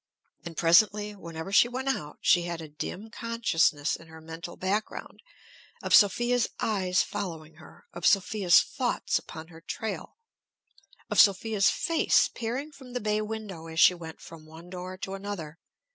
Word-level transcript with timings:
And 0.45 0.57
presently, 0.57 1.15
whenever 1.15 1.51
she 1.51 1.67
went 1.67 1.87
out, 1.87 2.17
she 2.21 2.41
had 2.41 2.59
a 2.59 2.67
dim 2.67 3.11
consciousness 3.11 3.95
in 3.95 4.07
her 4.07 4.19
mental 4.19 4.57
background 4.57 5.19
of 5.83 5.93
Sophia's 5.93 6.47
eyes 6.59 7.03
following 7.03 7.57
her, 7.57 7.85
of 7.93 8.07
Sophia's 8.07 8.61
thoughts 8.63 9.19
upon 9.19 9.49
her 9.49 9.61
trail, 9.61 10.17
of 11.11 11.19
Sophia's 11.19 11.69
face 11.69 12.31
peering 12.33 12.71
from 12.71 12.93
the 12.93 12.99
bay 12.99 13.21
window 13.21 13.67
as 13.67 13.79
she 13.79 13.93
went 13.93 14.19
from 14.19 14.47
one 14.47 14.71
door 14.71 14.97
to 14.97 15.13
another. 15.13 15.59